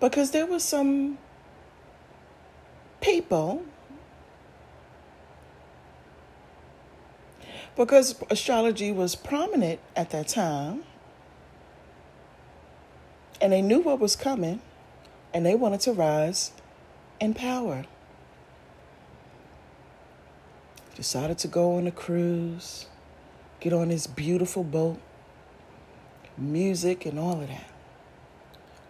[0.00, 1.16] Because there were some
[3.00, 3.64] people,
[7.74, 10.84] because astrology was prominent at that time,
[13.40, 14.60] and they knew what was coming
[15.36, 16.50] and they wanted to rise
[17.20, 17.84] in power.
[20.94, 22.86] Decided to go on a cruise,
[23.60, 24.98] get on this beautiful boat,
[26.38, 27.70] music and all of that.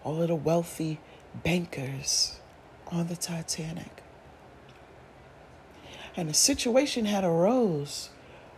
[0.04, 1.00] All of the wealthy
[1.42, 2.38] bankers
[2.92, 4.04] on the Titanic.
[6.16, 8.10] And a situation had arose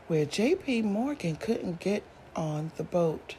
[0.08, 2.02] where JP Morgan couldn't get
[2.36, 3.36] on the boat.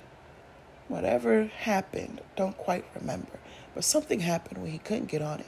[0.87, 3.37] Whatever happened, don't quite remember.
[3.73, 5.45] But something happened where he couldn't get on it.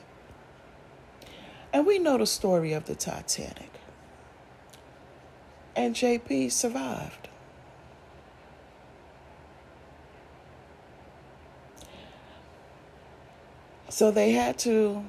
[1.73, 3.71] And we know the story of the Titanic.
[5.75, 7.29] And JP survived.
[13.89, 15.05] So they had to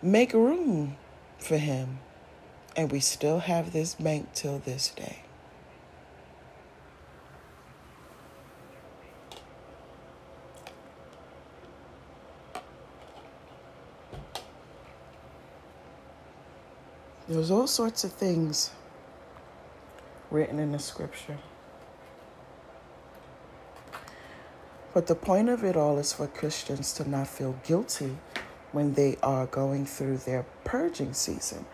[0.00, 0.96] make room
[1.38, 1.98] for him.
[2.76, 5.24] And we still have this bank till this day.
[17.32, 18.72] There's all sorts of things
[20.30, 21.38] written in the scripture.
[24.92, 28.18] But the point of it all is for Christians to not feel guilty
[28.72, 31.64] when they are going through their purging season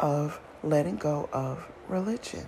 [0.00, 2.46] of letting go of religion.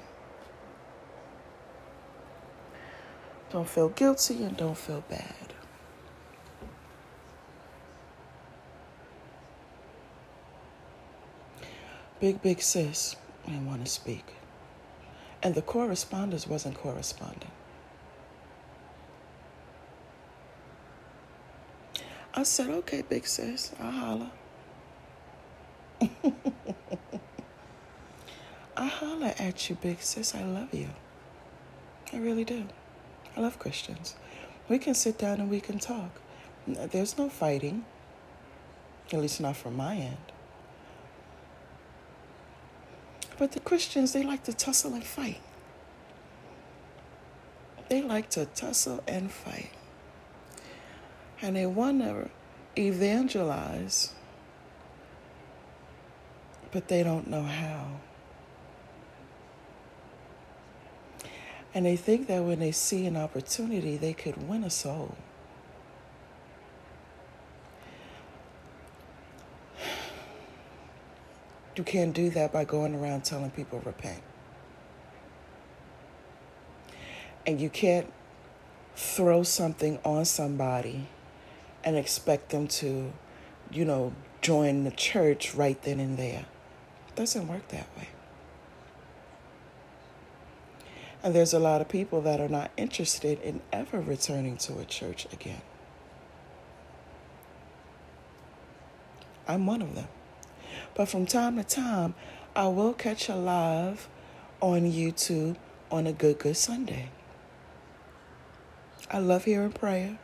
[3.50, 5.43] Don't feel guilty and don't feel bad.
[12.24, 14.24] Big, big sis didn't want to speak.
[15.42, 17.50] And the correspondence wasn't corresponding.
[22.32, 24.30] I said, okay, big sis, I'll holler.
[28.74, 30.34] I holler at you, big sis.
[30.34, 30.88] I love you.
[32.10, 32.64] I really do.
[33.36, 34.14] I love Christians.
[34.70, 36.22] We can sit down and we can talk.
[36.66, 37.84] There's no fighting,
[39.12, 40.33] at least not from my end.
[43.38, 45.40] But the Christians, they like to tussle and fight.
[47.88, 49.70] They like to tussle and fight.
[51.42, 52.30] and they want to
[52.78, 54.12] evangelize,
[56.72, 57.86] but they don't know how.
[61.74, 65.16] And they think that when they see an opportunity, they could win a soul.
[71.76, 74.22] You can't do that by going around telling people repent.
[77.46, 78.12] And you can't
[78.96, 81.08] throw something on somebody
[81.82, 83.12] and expect them to,
[83.70, 86.46] you know, join the church right then and there.
[87.08, 88.08] It doesn't work that way.
[91.22, 94.84] And there's a lot of people that are not interested in ever returning to a
[94.84, 95.62] church again.
[99.48, 100.08] I'm one of them.
[100.94, 102.14] But from time to time,
[102.54, 104.08] I will catch a live
[104.60, 105.56] on YouTube
[105.90, 107.10] on a Good Good Sunday.
[109.10, 110.18] I love hearing prayer.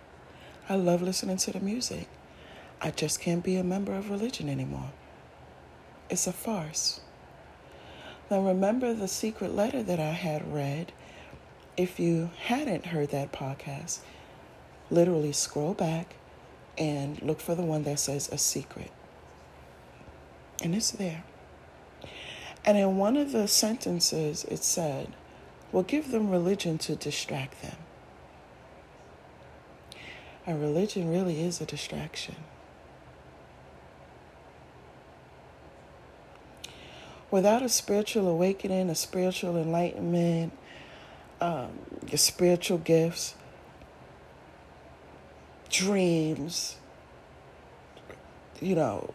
[0.69, 2.07] I love listening to the music.
[2.81, 4.93] I just can't be a member of religion anymore.
[6.09, 7.01] It's a farce.
[8.31, 10.93] Now, remember the secret letter that I had read?
[11.77, 14.01] If you hadn't heard that podcast,
[14.89, 16.15] literally scroll back
[16.79, 18.93] and look for the one that says a secret.
[20.63, 21.25] And it's there.
[22.65, 25.15] And in one of the sentences, it said,
[25.73, 27.77] Well, give them religion to distract them.
[30.47, 32.37] And religion really is a distraction.
[37.31, 40.53] without a spiritual awakening, a spiritual enlightenment,
[41.41, 41.71] um,
[42.09, 43.35] your spiritual gifts,
[45.71, 46.77] dreams,
[48.61, 49.15] you know,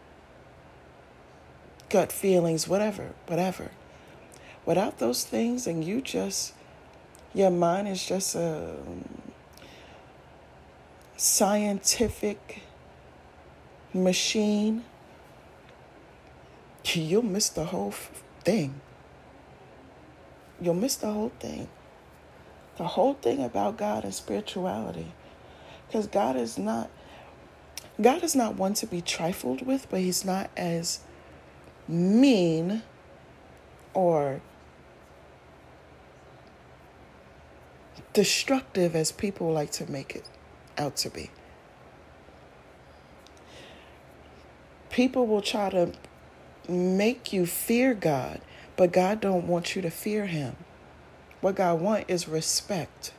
[1.95, 3.71] gut feelings, whatever, whatever.
[4.65, 6.53] Without those things, and you just,
[7.33, 9.07] your mind is just a um,
[11.15, 12.63] scientific
[13.93, 14.83] machine
[16.93, 17.93] you'll miss the whole
[18.43, 18.81] thing.
[20.59, 21.69] You'll miss the whole thing.
[22.75, 25.13] The whole thing about God and spirituality.
[25.87, 26.89] Because God is not
[28.01, 30.99] God is not one to be trifled with, but he's not as
[31.87, 32.81] mean
[33.93, 34.41] or
[38.13, 40.27] destructive as people like to make it
[40.77, 41.29] out to be.
[44.89, 45.91] People will try to
[46.69, 48.39] make you fear God,
[48.77, 50.55] but God don't want you to fear him.
[51.41, 53.13] What God want is respect.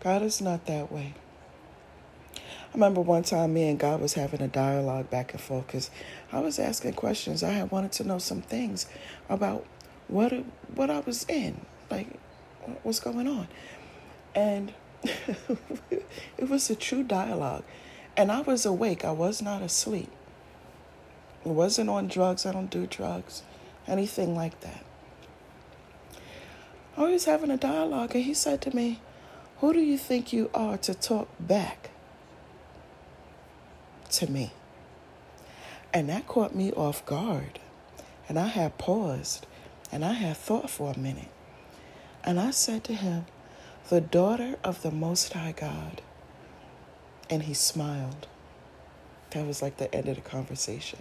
[0.00, 1.14] God is not that way.
[2.70, 5.90] I remember one time me and God was having a dialogue back and forth because
[6.30, 7.42] I was asking questions.
[7.42, 8.86] I had wanted to know some things
[9.28, 9.66] about
[10.06, 10.32] what
[10.76, 12.06] what I was in, like
[12.84, 13.48] what's going on,
[14.36, 17.64] and it was a true dialogue.
[18.16, 20.10] And I was awake, I was not asleep.
[21.44, 23.42] I wasn't on drugs, I don't do drugs,
[23.88, 24.84] anything like that.
[26.96, 29.00] I was having a dialogue, and he said to me,
[29.58, 31.90] Who do you think you are to talk back
[34.12, 34.52] to me?
[35.92, 37.58] And that caught me off guard.
[38.28, 39.46] And I had paused
[39.90, 41.30] and I had thought for a minute.
[42.22, 43.26] And I said to him,
[43.88, 46.00] the daughter of the Most High God.
[47.28, 48.28] And he smiled.
[49.30, 51.00] That was like the end of the conversation.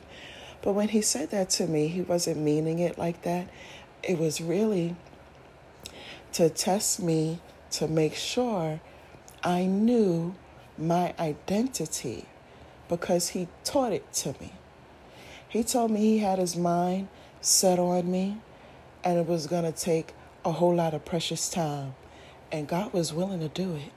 [0.61, 3.47] But when he said that to me, he wasn't meaning it like that.
[4.03, 4.95] It was really
[6.33, 7.39] to test me
[7.71, 8.81] to make sure
[9.43, 10.35] I knew
[10.77, 12.25] my identity
[12.89, 14.51] because he taught it to me.
[15.47, 17.07] He told me he had his mind
[17.39, 18.41] set on me
[19.03, 20.13] and it was going to take
[20.43, 21.95] a whole lot of precious time
[22.51, 23.91] and God was willing to do it.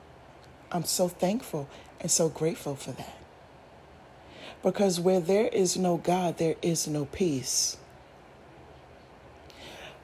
[0.71, 1.69] I'm so thankful
[2.01, 3.19] and so grateful for that.
[4.63, 7.77] Because where there is no God, there is no peace.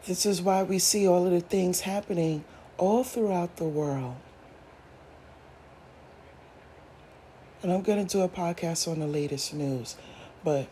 [0.06, 2.44] This is why we see all of the things happening
[2.76, 4.16] all throughout the world.
[7.62, 9.96] And I'm going to do a podcast on the latest news,
[10.44, 10.68] but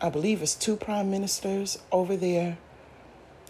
[0.00, 2.58] I believe it's two prime ministers over there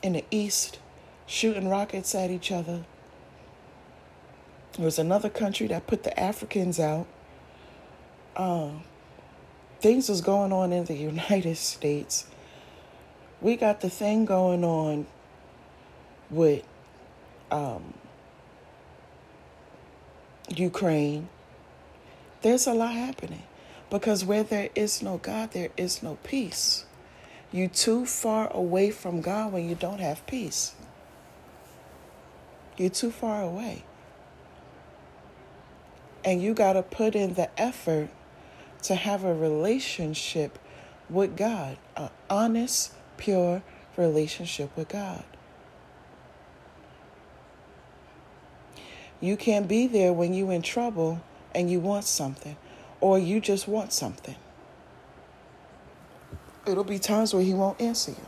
[0.02, 0.78] in the east
[1.26, 2.84] shooting rockets at each other
[4.76, 7.06] there was another country that put the Africans out.
[8.36, 8.84] Um,
[9.80, 12.26] things was going on in the United States.
[13.40, 15.06] We got the thing going on
[16.30, 16.62] with
[17.50, 17.94] um,
[20.54, 21.28] Ukraine.
[22.43, 23.43] There's a lot happening
[23.91, 26.84] because where there is no God, there is no peace.
[27.53, 30.74] You too far away from God when you don't have peace.
[32.76, 33.84] You're too far away.
[36.24, 38.11] And you got to put in the effort
[38.82, 40.59] to have a relationship
[41.09, 43.62] with God, an honest, pure
[43.97, 45.24] relationship with God.
[49.20, 51.22] You can't be there when you're in trouble
[51.57, 52.54] and you want something,
[53.00, 54.36] or you just want something.
[56.66, 58.26] It'll be times where He won't answer you.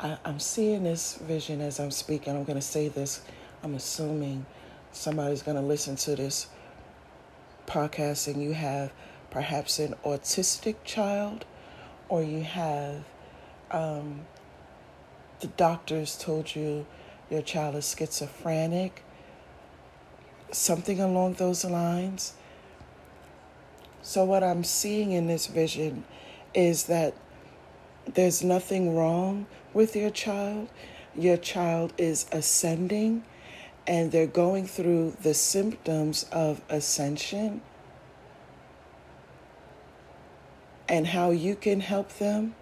[0.00, 2.34] I, am seeing this vision as I'm speaking.
[2.34, 3.20] I'm going to say this.
[3.62, 4.46] I'm assuming
[4.92, 6.46] somebody's going to listen to this
[7.66, 8.92] podcast and you have
[9.30, 11.44] perhaps an autistic child
[12.08, 13.04] or you have
[13.70, 14.20] um,
[15.40, 16.86] the doctors told you
[17.30, 19.02] your child is schizophrenic,
[20.52, 22.34] something along those lines.
[24.02, 26.04] So, what I'm seeing in this vision
[26.52, 27.14] is that
[28.06, 30.68] there's nothing wrong with your child.
[31.16, 33.24] Your child is ascending
[33.86, 37.60] and they're going through the symptoms of ascension
[40.88, 42.54] and how you can help them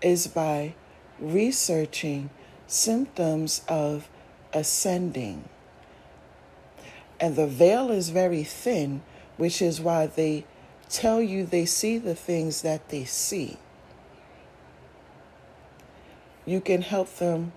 [0.00, 0.74] is by
[1.20, 2.30] researching
[2.66, 4.08] symptoms of
[4.52, 5.48] ascending.
[7.20, 9.02] And the veil is very thin,
[9.36, 10.44] which is why they
[10.88, 13.58] tell you they see the things that they see.
[16.46, 17.52] You can help them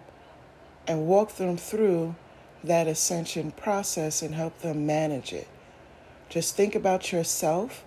[0.87, 2.15] and walk them through
[2.63, 5.47] that ascension process and help them manage it.
[6.29, 7.85] Just think about yourself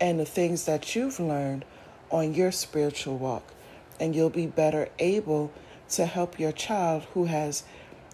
[0.00, 1.64] and the things that you've learned
[2.10, 3.53] on your spiritual walk,
[4.00, 5.52] and you'll be better able
[5.90, 7.64] to help your child who has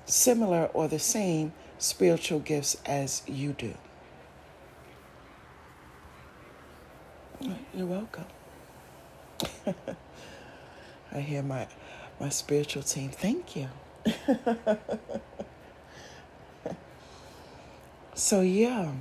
[0.04, 3.74] similar or the same spiritual gifts as you do.
[7.74, 8.26] You're welcome.
[11.12, 11.66] I hear my
[12.18, 13.10] my spiritual team.
[13.10, 13.68] Thank you.
[18.14, 18.92] so yeah,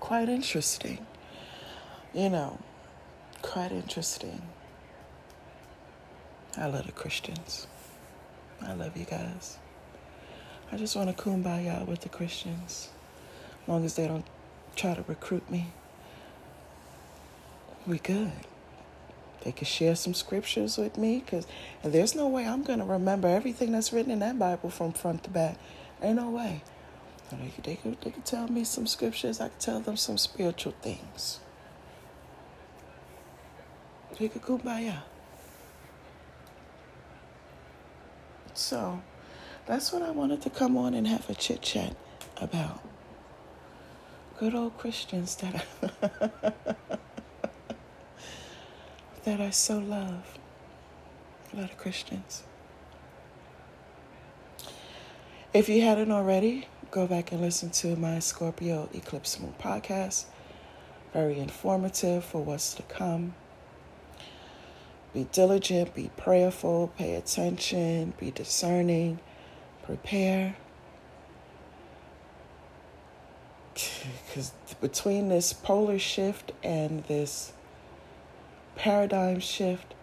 [0.00, 1.06] quite interesting
[2.16, 2.58] you know,
[3.42, 4.40] quite interesting.
[6.56, 7.66] I love the Christians.
[8.62, 9.58] I love you guys.
[10.72, 12.88] I just want to kumbaya with the Christians.
[13.62, 14.24] As long as they don't
[14.74, 15.72] try to recruit me,
[17.86, 18.32] we good.
[19.42, 21.46] They could share some scriptures with me, cause
[21.82, 25.24] and there's no way I'm gonna remember everything that's written in that Bible from front
[25.24, 25.58] to back.
[26.02, 26.62] Ain't no way.
[27.30, 29.40] They could, they could, they could tell me some scriptures.
[29.40, 31.40] I could tell them some spiritual things.
[34.14, 35.02] Take a kumbaya.
[38.56, 39.02] So
[39.66, 41.94] that's what I wanted to come on and have a chit chat
[42.40, 42.82] about.
[44.38, 46.52] Good old Christians that I,
[49.24, 50.38] that I so love.
[51.52, 52.44] A lot of Christians.
[55.52, 60.24] If you hadn't already, go back and listen to my Scorpio Eclipse Moon podcast.
[61.12, 63.34] Very informative for what's to come.
[65.16, 69.18] Be diligent, be prayerful, pay attention, be discerning,
[69.82, 70.56] prepare.
[74.26, 74.52] Because
[74.82, 77.54] between this polar shift and this
[78.74, 79.94] paradigm shift,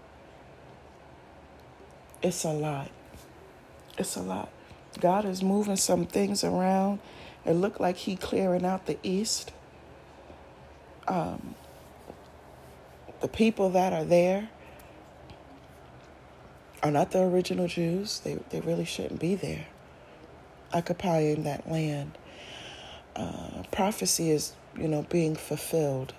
[2.24, 2.90] it's a lot.
[4.00, 4.50] It's a lot.
[5.00, 6.98] God is moving some things around.
[7.46, 9.52] It looked like He clearing out the east.
[11.08, 11.54] Um,
[13.22, 14.50] the people that are there
[16.84, 18.20] are not the original Jews.
[18.20, 19.68] They, they really shouldn't be there,
[20.74, 22.18] occupying that land.
[23.16, 26.14] Uh, prophecy is, you know, being fulfilled.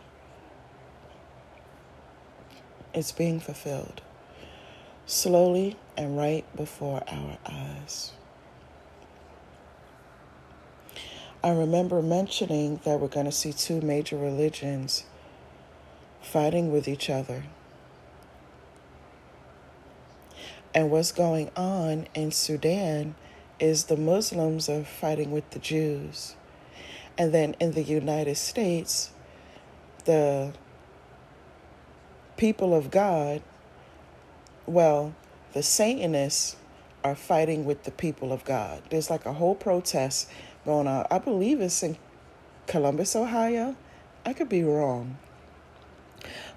[2.94, 4.00] It's being fulfilled
[5.06, 8.12] slowly and right before our eyes.
[11.42, 15.04] I remember mentioning that we're going to see two major religions
[16.22, 17.44] fighting with each other
[20.74, 23.14] And what's going on in Sudan
[23.60, 26.34] is the Muslims are fighting with the Jews.
[27.16, 29.12] And then in the United States,
[30.04, 30.52] the
[32.36, 33.40] people of God,
[34.66, 35.14] well,
[35.52, 36.56] the Satanists
[37.04, 38.82] are fighting with the people of God.
[38.90, 40.28] There's like a whole protest
[40.64, 41.06] going on.
[41.10, 41.96] I believe it's in
[42.66, 43.76] Columbus, Ohio.
[44.26, 45.18] I could be wrong.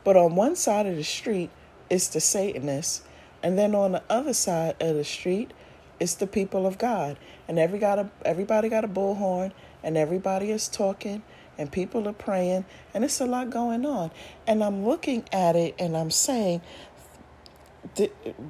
[0.03, 1.49] But on one side of the street
[1.89, 3.03] is the Satanists,
[3.43, 5.51] and then on the other side of the street,
[5.99, 7.17] it's the people of God.
[7.47, 9.51] And every got a, everybody got a bullhorn
[9.83, 11.23] and everybody is talking
[11.57, 14.11] and people are praying, and it's a lot going on.
[14.45, 16.61] And I'm looking at it and I'm saying,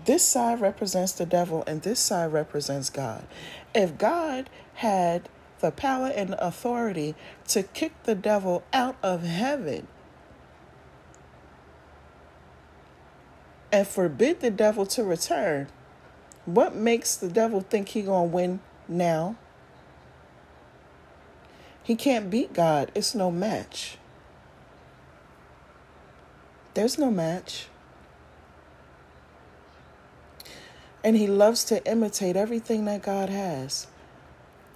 [0.05, 3.25] this side represents the devil and this side represents God.
[3.73, 5.29] If God had
[5.59, 7.15] the power and authority
[7.47, 9.87] to kick the devil out of heaven
[13.71, 15.67] and forbid the devil to return,
[16.45, 19.35] what makes the devil think he going to win now?
[21.83, 22.91] He can't beat God.
[22.95, 23.97] It's no match.
[26.73, 27.67] There's no match.
[31.03, 33.87] And he loves to imitate everything that God has.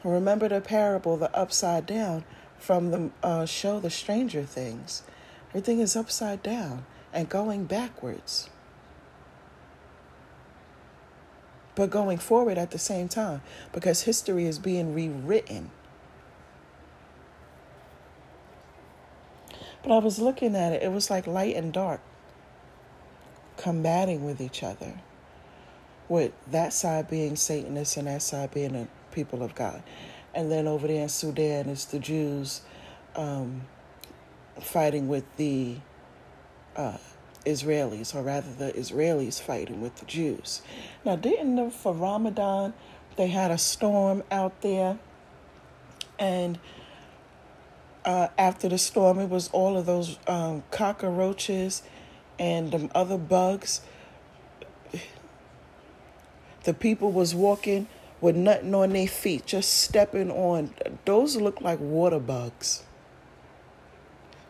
[0.03, 2.23] Remember the parable, the upside down,
[2.57, 5.03] from the uh, show The Stranger Things.
[5.49, 8.49] Everything is upside down and going backwards.
[11.75, 13.41] But going forward at the same time
[13.71, 15.71] because history is being rewritten.
[19.83, 22.01] But I was looking at it, it was like light and dark
[23.57, 24.99] combating with each other.
[26.09, 29.81] With that side being Satanists and that side being the people of God.
[30.33, 32.61] And then over there in Sudan, it's the Jews
[33.15, 33.61] um,
[34.59, 35.77] fighting with the
[36.75, 36.97] uh,
[37.45, 40.61] Israelis, or rather, the Israelis fighting with the Jews.
[41.05, 42.73] Now, didn't know for Ramadan
[43.17, 44.97] they had a storm out there,
[46.17, 46.59] and
[48.05, 51.83] uh, after the storm, it was all of those um, cockroaches
[52.39, 53.81] and them other bugs.
[56.63, 57.87] The people was walking
[58.19, 60.73] with nothing on their feet, just stepping on.
[61.05, 62.83] Those look like water bugs.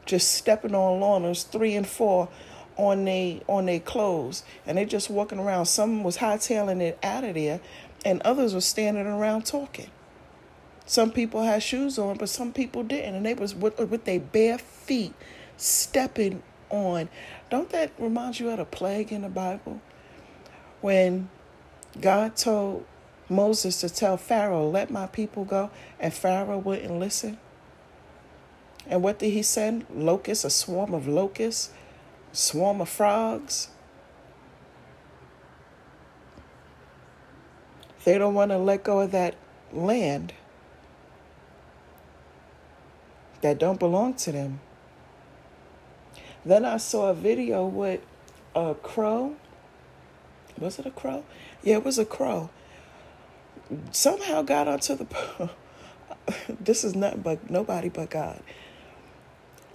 [0.05, 1.33] Just stepping on lawn.
[1.33, 2.27] Three and four
[2.81, 5.67] on they on their clothes, and they just walking around.
[5.67, 7.61] Some was hightailing it out of there,
[8.03, 9.89] and others were standing around talking.
[10.85, 14.19] Some people had shoes on, but some people didn't, and they was with, with their
[14.19, 15.13] bare feet
[15.57, 17.07] stepping on.
[17.49, 19.79] Don't that remind you of the plague in the Bible?
[20.81, 21.29] When
[21.99, 22.85] God told
[23.29, 25.69] Moses to tell Pharaoh, let my people go,
[25.99, 27.37] and Pharaoh wouldn't listen.
[28.87, 29.85] And what did he send?
[29.93, 31.69] Locusts, a swarm of locusts,
[32.33, 33.69] swarm of frogs.
[38.03, 39.35] They don't want to let go of that
[39.71, 40.33] land
[43.41, 44.59] that don't belong to them.
[46.45, 48.01] Then I saw a video with
[48.55, 49.35] a crow.
[50.57, 51.23] Was it a crow?
[51.63, 52.49] Yeah, it was a crow.
[53.91, 55.49] Somehow got onto the.
[56.59, 58.41] this is nothing but nobody but God.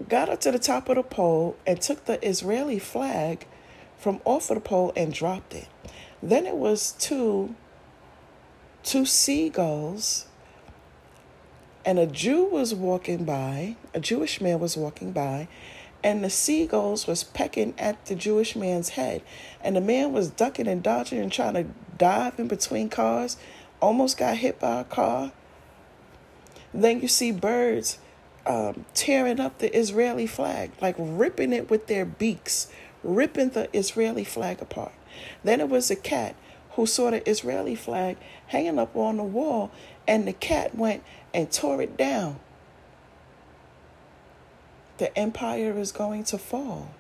[0.09, 3.47] Got up to the top of the pole and took the Israeli flag
[3.97, 5.69] from off of the pole and dropped it.
[6.23, 7.55] Then it was two
[8.83, 10.27] two seagulls
[11.87, 15.47] and a Jew was walking by, a Jewish man was walking by,
[16.03, 19.23] and the seagulls was pecking at the Jewish man's head.
[19.63, 21.67] And the man was ducking and dodging and trying to
[21.97, 23.37] dive in between cars,
[23.81, 25.31] almost got hit by a car.
[26.75, 27.99] Then you see birds
[28.47, 32.69] um, tearing up the Israeli flag, like ripping it with their beaks,
[33.03, 34.93] ripping the Israeli flag apart.
[35.45, 36.37] Then it was a cat
[36.73, 38.17] who saw the Israeli flag
[38.49, 39.71] hanging up on the wall,
[40.07, 41.03] and the cat went
[41.35, 42.39] and tore it down.
[44.99, 46.91] The empire is going to fall.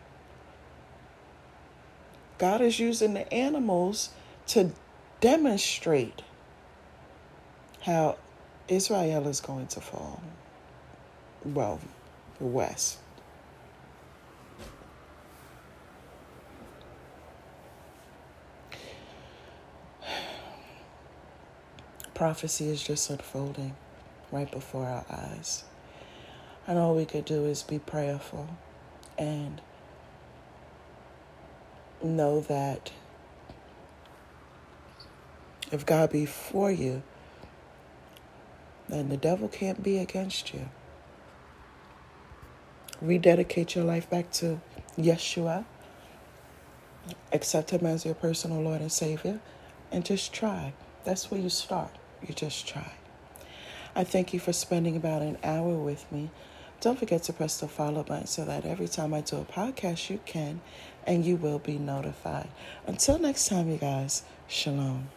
[2.39, 4.11] God is using the animals
[4.49, 4.73] to
[5.21, 6.23] demonstrate
[7.83, 8.17] how
[8.69, 10.21] Israel is going to fall.
[11.45, 11.81] Well,
[12.39, 12.99] the West.
[22.15, 23.77] Prophecy is just unfolding
[24.33, 25.65] right before our eyes.
[26.67, 28.49] And all we could do is be prayerful
[29.19, 29.61] and
[32.03, 32.91] know that
[35.71, 37.03] if God be for you,
[38.89, 40.69] then the devil can't be against you.
[43.01, 44.61] Rededicate your life back to
[44.99, 45.65] Yeshua.
[47.33, 49.41] Accept him as your personal Lord and Savior.
[49.93, 50.73] And just try.
[51.05, 51.91] That's where you start.
[52.27, 52.93] You just try.
[53.95, 56.31] I thank you for spending about an hour with me.
[56.81, 60.11] Don't forget to press the follow button so that every time I do a podcast,
[60.11, 60.61] you can
[61.07, 62.49] and you will be notified.
[62.87, 65.09] Until next time, you guys, shalom.